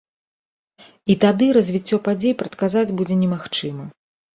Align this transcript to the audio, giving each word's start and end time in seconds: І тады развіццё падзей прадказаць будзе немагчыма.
І 1.11 1.17
тады 1.25 1.51
развіццё 1.59 2.03
падзей 2.11 2.37
прадказаць 2.43 2.91
будзе 2.99 3.23
немагчыма. 3.25 3.83